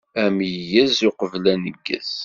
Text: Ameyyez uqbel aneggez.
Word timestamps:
Ameyyez 0.23 0.95
uqbel 1.09 1.45
aneggez. 1.53 2.11